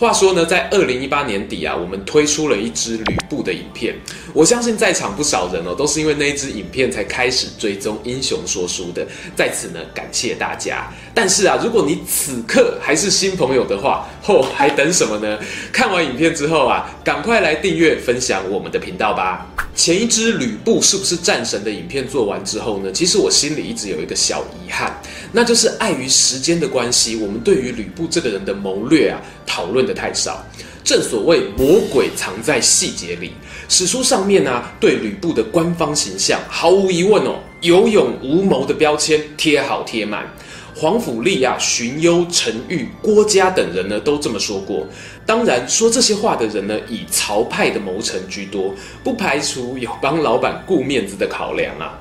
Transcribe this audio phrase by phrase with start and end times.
[0.00, 3.94] 话说呢，在二零一八年底啊，我们推出了一支吕布的影片。
[4.32, 9.06] 我相信在场不少人哦，都是因为那一支影片才开始追踪英雄说书的。
[9.36, 10.90] 在此呢，感谢大家。
[11.12, 15.38] 但是啊，如果你此刻还是新朋友的话，哦，还等什么呢？
[15.70, 19.46] 看完影片之后啊，赶快来订阅分享我们的频道吧。
[19.74, 24.98] 前一支吕布是不是战神的影片做完之后呢，其实我心里一直有一个小遗憾，
[25.32, 30.44] 那就是碍于时间的关系，我们对于吕布这个人的谋略啊，讨论的太少。
[30.84, 33.32] 正所谓魔鬼藏在细节里，
[33.68, 40.24] 史书上面呢、啊，对吕布的官方形象毫无疑问哦，有勇无谋的标签贴好贴满。
[40.74, 44.86] 皇甫栣啊、荀攸、陈玉、郭嘉等人呢，都这么说过。
[45.26, 51.98] 当然，说这些话的人呢，以曹派的谋臣居多，不排除有帮老板顾面子的考量啊。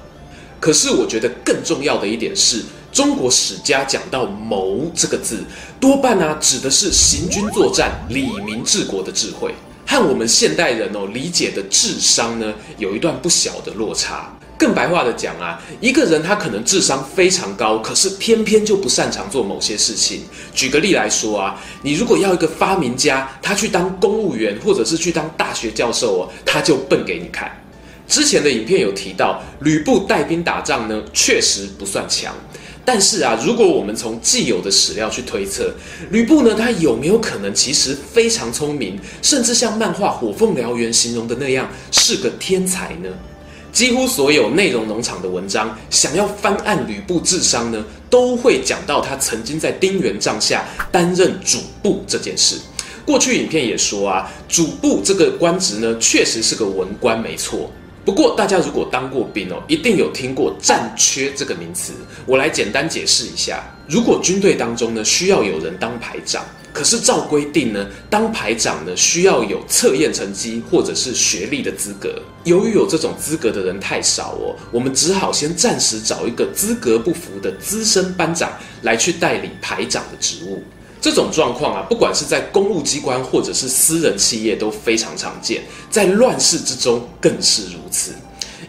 [0.62, 5.44] 可是，我觉得更重要的一点是，中国史家讲到“谋”这个字，
[5.80, 9.54] 多半啊指的是行军作战、理民治国的智慧，
[9.86, 14.36] 和我们现代人哦理解的智商呢，有一段不小的落差。
[14.58, 20.24] 更白话的讲啊，一个人他可能智商非常高，可是偏偏就不擅长做某些事情。
[20.54, 27.50] 举个例来说啊，你如果要一个发明家，他去当公务员或者是去当大学教授哦，他就笨给你看。
[28.06, 32.36] 之前的影片有提到，吕布带兵打仗呢，确实不算强。
[32.92, 35.72] 但是啊，如果我们从既有的史料去推测，
[36.10, 43.10] 吕布呢，他有没有可能其实非常聪明，甚至像漫画《火凤燎原》形容的那样，是个天才呢？
[43.72, 52.56] 几乎所有内容农场的文章，想要翻案吕布智商呢，都会讲到他曾经在丁原帐下担任主簿这件事。
[53.06, 57.70] 过去影片也说啊，主簿这个官职呢，确实是个文官，没错。
[58.06, 61.94] 不过大家如果当过兵哦，一定有听过战缺这个名词。
[62.26, 66.44] 我来简单解释一下，如果军队当中呢，需要有人当排长。
[66.72, 72.22] 可是照规定呢，当排长呢，需要有测验成绩或者是学历的资格。
[72.44, 78.52] 由于有这种资格的人太少哦，我们只好先暂时找一个资格不符的资深班长
[78.84, 80.64] 来去代理排长的职务。
[81.02, 88.12] 这种状况啊，不管是在公务机关或者是私人企业都非常常见，在乱世之中更是如此。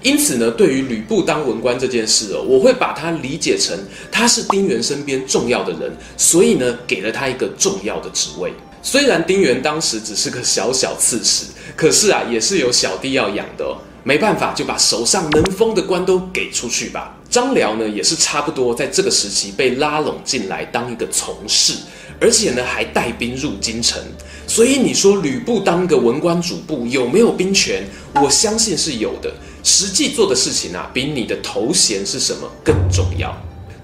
[0.03, 3.77] 因此呢，对于吕布当文官这件事哦，我会把他理解成
[4.11, 8.53] 他是丁原身边重要的人，所以呢，给了他一个重要的职位。
[8.83, 11.45] 虽然丁原当时只是个小小刺史，
[11.77, 13.77] 可是啊，也是有小弟要养的。
[14.11, 17.17] 没办法，就把手上能封的官都给出去吧。
[17.31, 21.75] 张辽呢，也是差不多在这个时期被拉拢进来当一个从事，
[22.21, 24.03] 而且呢，还带兵入京城。
[24.49, 27.85] 所以你说吕布当个文官主簿有没有兵权？
[28.17, 29.33] 我相信是有的。
[29.63, 33.33] 实际做的事情啊，比你的头衔是什么更重要。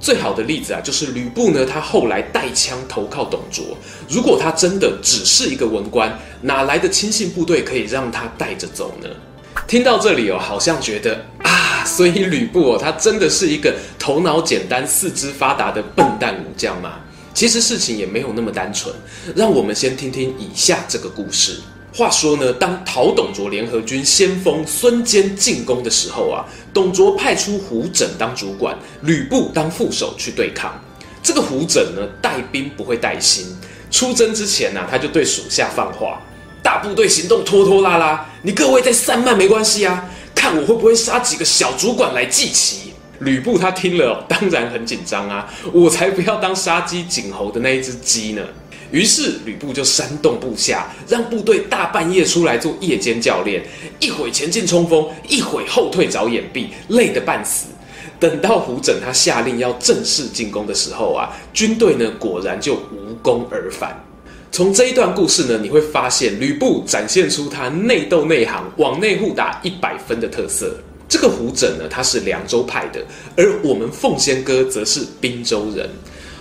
[0.00, 3.64] 最好的例子啊，就是吕布呢，他后来带枪投靠董卓。
[4.08, 9.08] 如果他真的只是一个文官，哪来的亲信部队可以让他带着走呢？
[9.66, 17.00] 听到这里哦，好像觉得啊，所以吕布哦，他真的是一个头脑简单、四肢发达的笨蛋武将吗？
[17.34, 18.94] 其实事情也没有那么单纯。
[19.34, 21.58] 让我们先听听以下这个故事。
[21.92, 30.80] 话说呢，当讨董卓联合军先锋孙坚进攻的时候啊，董卓派出胡轸当主管，吕布当副手去对抗。
[31.22, 33.44] 这个胡轸呢，带兵不会带心，
[33.90, 36.22] 出征之前呢、啊，他就对属下放话：
[36.66, 40.04] 大部队行动拖拖拉拉，你各位再散漫没关系啊，
[40.34, 42.92] 看我会不会杀几个小主管来祭旗。
[43.20, 48.42] 吕布他听了，当然很紧张啊，我才不要当杀鸡儆猴的那一只鸡呢。
[48.90, 53.64] 于是吕布就煽动部下，让部队大半夜出来做夜间教练，
[54.00, 57.66] 一会前进冲锋，一会后退找掩蔽，累得半死。
[58.18, 64.04] 等到胡轸他下令要正式进攻的时候啊，军队呢果然就无功而返。
[64.52, 70.74] 从这一段故事呢，你会发现吕布展现出他内斗内行、往内互打一百分的特色。
[71.08, 73.04] 这个胡轸呢，他是凉州派的，
[73.36, 75.88] 而我们奉先哥则是滨州人。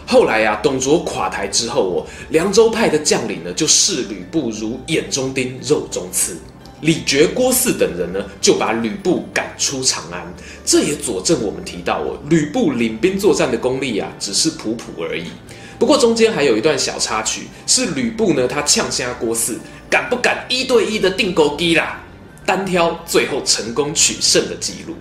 [0.07, 6.37] 后来啊，董卓垮台之后哦，凉州派的将领呢，就视吕布如眼中钉、肉中刺。
[6.81, 10.21] 李傕、郭汜等人呢，就把吕布赶出长安。
[10.63, 15.25] 这也佐证我们提到哦，吕布领兵作战的功力啊，只是普普而已。
[15.77, 19.55] 不过中间还有一段小插曲，是吕布呢，他呛瞎郭汜，
[19.89, 22.01] 敢不敢一对一的钉孤枝啦？
[22.45, 24.95] 单挑最后成功取胜的记录。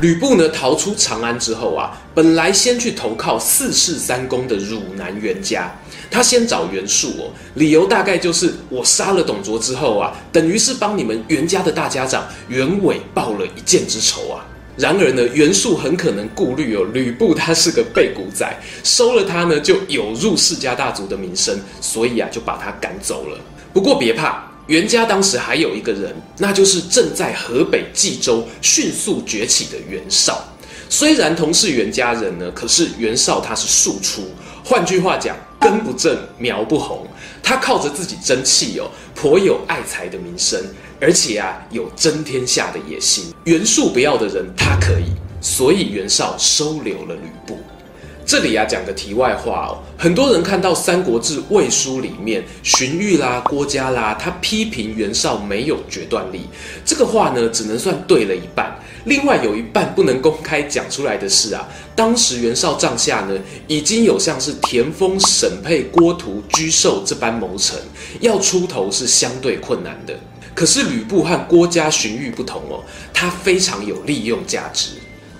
[0.00, 5.74] 吕布呢逃出长安之后啊，本来先去投靠四世三公的汝南袁家，
[6.10, 14.44] 他先找袁术哦，理由大概就是我杀了董卓之后啊，等于是帮你们袁家的大家长袁伟报了一箭之仇啊。
[14.78, 18.48] 然而呢，袁术很可能顾虑哦，吕布他是个背骨仔，
[18.84, 23.38] 收了他呢就有辱世家大族的名声，所以啊就把他赶走了。
[23.72, 24.44] 不过别怕。
[24.68, 30.44] 袁家当时还有一个人，那就是正在河北冀州迅速崛起的袁绍。
[30.90, 34.30] 虽然同是袁家人呢，可是袁绍他是庶出，
[34.62, 37.06] 换句话讲，根不正苗不红。
[37.42, 40.62] 他靠着自己争气哦，颇有爱才的名声，
[41.00, 43.32] 而且啊有争天下的野心。
[43.44, 47.58] 袁术不要的人他可以，所以袁绍收留了吕布。
[48.26, 56.42] 这里啊讲个题外话哦，很多人看到《三国志·魏书》里面荀彧啦、郭嘉啦，他批评袁绍没有决断力，
[56.84, 58.78] 这个话呢只能算对了一半。
[59.04, 61.66] 另外有一半不能公开讲出来的是啊，
[61.96, 67.78] 当时袁绍帐下呢已经有像是田丰、审配、郭图、沮授这般谋臣，
[68.20, 70.14] 要出头是相对困难的。
[70.58, 72.82] 可是吕布和郭嘉、荀彧不同哦，
[73.14, 74.88] 他非常有利用价值。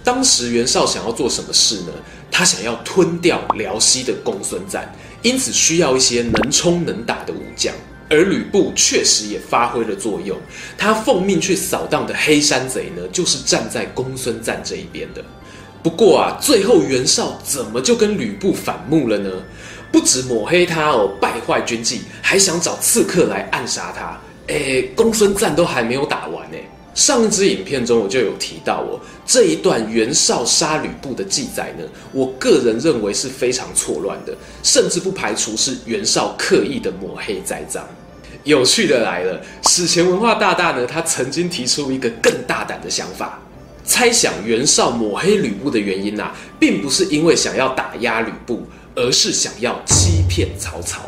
[0.04, 1.92] 当时袁绍想要做什么事呢？
[2.30, 4.88] 他想要吞掉辽西的公孙瓒，
[5.22, 7.74] 因此需要一些能冲能打的武将。
[8.08, 10.38] 而吕布确实也发挥了作用，
[10.78, 15.24] 他奉命去扫荡的黑山贼呢，就是站在公孙瓒这一边的。
[15.82, 19.28] 不过啊，最后袁绍怎么就跟吕布反目了呢？
[19.90, 24.16] 不止抹黑他哦，败坏军纪，还想找刺客来暗杀他。
[24.48, 26.58] 诶，公孙瓒都还没有打完呢。
[26.94, 34.34] 上一支影片中我就有提到哦，这一段袁绍杀吕布的记载呢，我个人认为是非常错乱的，
[34.64, 37.86] 甚至不排除是袁绍刻意的抹黑栽赃。
[38.42, 43.38] 有趣的来了，史前文化大大呢，他曾经提出一个更大胆的想法，
[43.84, 48.66] 猜想袁绍抹黑吕布的原因呐、啊，并不是因为想要打压吕布，
[48.96, 51.02] 而是想要欺骗曹操。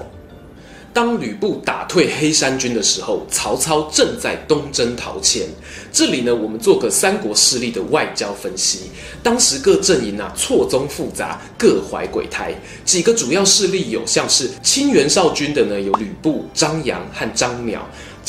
[0.93, 5.47] 当吕布打退黑山军的时候，曹操正在东征陶谦。
[5.93, 8.91] 这里呢，我们做个三国势力的外交分析。
[9.23, 12.53] 当时各阵营啊错综复杂，各怀鬼胎。
[12.85, 17.79] 几个主要势力有像是清袁绍军的呢，有吕布、张杨和张邈。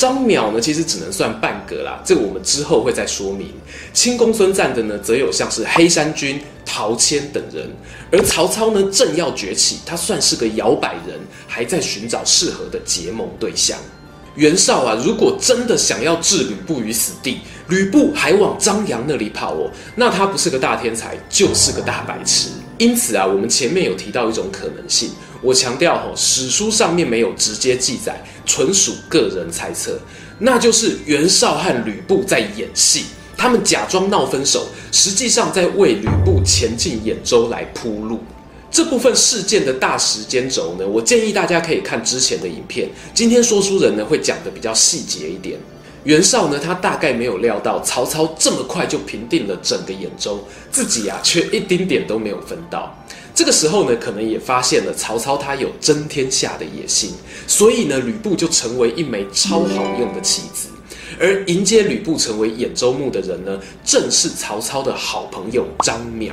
[0.02, 3.52] 张邈呢，其实只能算半个啦，这个我们之后会再说明。
[3.92, 7.70] 亲公孙瓒的呢，则有像是黑山军、陶谦等人。
[8.10, 13.78] 而曹操呢，正要崛起，他算是个摇摆人，还在寻找适合的结盟对象。
[14.34, 17.38] 袁绍啊，如果真的想要置吕布于死地，
[17.68, 22.48] 吕布还往张杨那里跑哦，那他不是个大天才，就是个大白痴。
[22.78, 25.10] 因此啊，我们前面有提到一种可能性，
[25.42, 29.98] 我强调吼，史书上面没有直接记载，纯属个人猜测，
[30.38, 33.06] 那就是袁绍和吕布在演戏，
[33.36, 38.20] 他们假装闹分手，实际上在为吕布前进兖州来铺路。
[38.70, 45.58] 这部分事件的大时间轴呢，我建议大家可以看之前的影片，今天说书人呢会讲得比较细节一点。
[46.04, 52.96] 袁绍呢，他大概没有料到曹操这么快就平定了整个兖州，自己啊却一丁点都没有分到。
[53.34, 57.12] 这个时候呢，可能也发现了曹操他有争天下的野心，
[57.46, 60.68] 所以呢，吕布就成为一枚超好用的棋子。
[61.20, 66.32] 而迎接吕布成为兖州牧的人呢，正是曹操的好朋友张邈。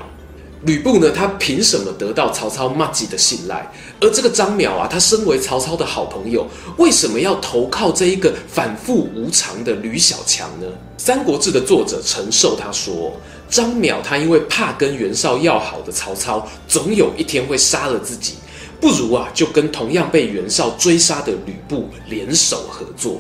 [0.64, 3.72] 吕布呢，他凭什么得到曹操麻吉的信赖？
[4.02, 6.46] 而这个张邈啊，他身为曹操的好朋友，
[6.78, 10.68] 为什么要投靠这一个反复无常的吕小强呢？
[10.98, 13.14] 《三国志》的作者陈寿他说，
[13.50, 18.36] 张邈他因为怕跟袁绍要好的曹操总有一天会杀了自己，
[18.80, 23.20] 不如啊就跟同样被袁绍追杀的吕布联手合作。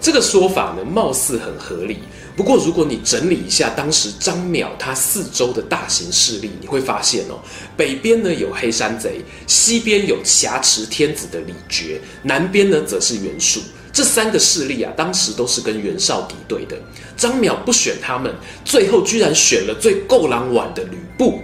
[0.00, 1.98] 这个说法呢，貌似很合理。
[2.36, 7.38] 不过，如果你整理一下当时张邈他四周的大型势力，你会发现哦，
[7.76, 13.60] 北边呢有黑山贼，西边有挟持天子的李傕，南边呢则是袁术。
[13.94, 16.76] 这三个势力啊，当时都是跟袁绍敌对的。
[17.16, 18.34] 张邈不选他们，
[18.64, 21.40] 最后居然选了最够狼玩的吕布。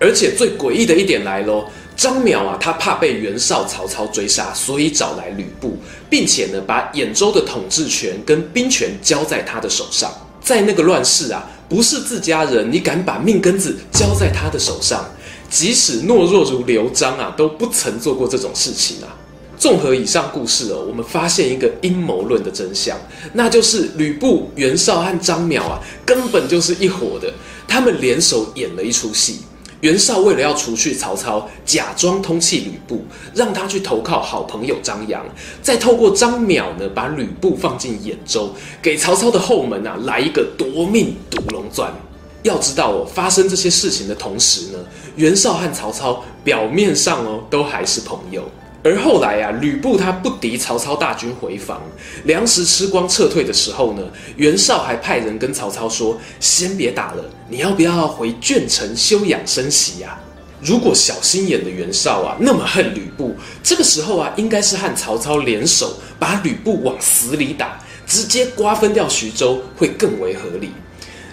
[0.00, 1.64] 而且最诡异的一点来喽，
[1.96, 5.78] 张邈啊，他怕被袁绍、曹操追杀，所以找来吕布，
[6.10, 10.12] 并且呢，把兖州的统治权跟兵权交在他的手上。
[10.40, 15.08] 在那个乱世啊，不是自家人，你敢把命根子交在他的手上？
[15.48, 19.14] 即使懦弱如刘璋啊，都不曾做过这种事情啊。
[19.62, 22.98] 综合以上故事哦，我们发现一个阴谋论的真相，
[23.34, 27.32] 那就是吕布、袁绍和张邈啊，根本就是一伙的，
[27.68, 29.42] 他们联手演了一出戏。
[29.80, 33.04] 袁绍为了要除去曹操，假装通气吕布，
[33.36, 35.24] 让他去投靠好朋友张扬，
[35.62, 38.52] 再透过张邈呢，把吕布放进兖州，
[38.82, 41.94] 给曹操的后门啊来一个夺命毒龙钻。
[42.42, 44.78] 要知道哦，发生这些事情的同时呢，
[45.14, 48.42] 袁绍和曹操表面上哦都还是朋友。
[48.84, 51.80] 而后来啊，吕布他不敌曹操大军回防，
[52.24, 54.02] 粮食吃光撤退的时候呢，
[54.36, 60.18] 袁绍还派人跟曹操说：“先别打了，你要不要回鄄城休养生息呀？”
[60.60, 70.70] 如果小心眼的袁绍啊那么恨吕布，这个时候啊应该是和曹操联手，把吕布往死里打，直接瓜分掉徐州会更为合理。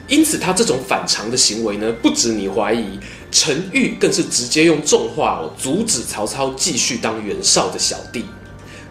[0.10, 3.00] 因此，他这种反常的行为呢，不止你怀疑，
[3.32, 8.25] 陈玉更是直接用重话哦，阻止曹操继续当袁绍的小弟。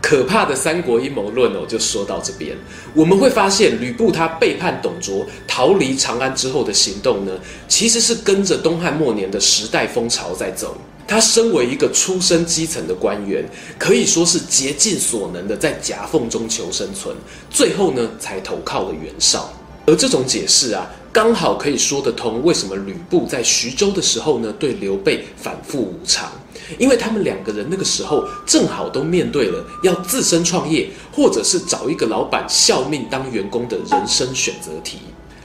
[0.01, 2.57] 可怕的三国阴谋论哦，就说到这边。
[2.95, 7.33] 我们会发现，吕布他背叛董卓，逃离长安之后的行动呢，
[7.67, 10.79] 其实是跟着东汉末年的时代风潮在走。
[11.09, 13.45] 他身为一个出身基层的官员，
[13.77, 17.17] 可以说是竭尽所能的在夹缝中求生存，
[17.51, 19.53] 最后呢，才投靠了袁绍。
[19.89, 22.43] 而这种解释啊，刚好可以说得通。
[22.43, 26.31] 为什么吕布在徐州的时候呢，对刘备反复无常？
[26.77, 34.99] 因为他们两个人那个时候正好都面对了要自身创业，或者是找一个老板效命当员工的人生选择题。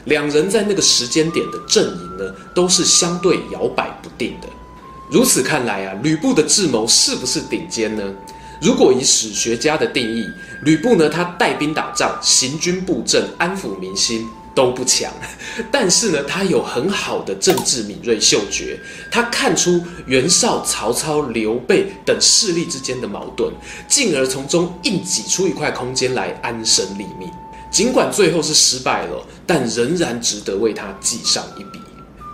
[0.04, 4.50] 两人在那个时间点的阵营呢，都是相对摇摆不定的。
[5.10, 8.04] 如此看来啊，吕布的智谋是不是顶尖呢？
[8.64, 10.26] 如果以史学家的定义，
[10.62, 15.12] 吕布呢，他带兵打仗、行军布阵、安抚民心都不强，
[15.70, 18.80] 但是呢，他有很好的政治敏锐嗅觉，
[19.12, 23.52] 他看出袁绍、曹操、刘备等势力之间的矛盾，
[23.90, 27.30] 进而从中硬挤出一块空间来安身立命。
[27.70, 31.80] 尽管最后是失败了，但仍然值得为他记上一笔。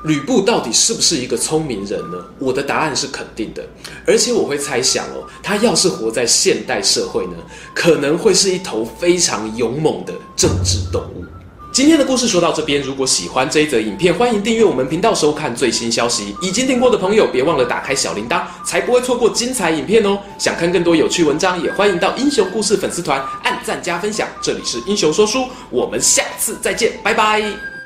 [0.04, 2.18] 吕布到底是不是一个聪明人呢？
[2.40, 3.62] 我的答案是肯定的，
[4.06, 7.34] 而且我会猜想哦，他要是活在现代社会呢，
[7.74, 11.26] 可能会是一头非常勇猛的政治动物。
[11.72, 16.36] 今天的故事说到这边，如果喜欢这一则影片，欢迎订阅我们频道收看最新消息。
[16.42, 20.18] 已经订过的朋友，别忘了打开小铃铛，才不会错过精彩影片哦。
[20.40, 24.28] 想看更多有趣文章，也欢迎到英雄故事粉丝团按赞加分享。
[24.42, 27.79] 这里是英雄说书，我们下次再见，拜拜。